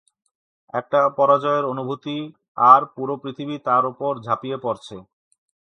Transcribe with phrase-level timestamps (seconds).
[0.73, 2.17] একটা পরাজয়ের অনুভূতি
[2.67, 4.95] আর পুরো পৃথিবী তার উপর ঝাঁপিয়ে পড়ছে...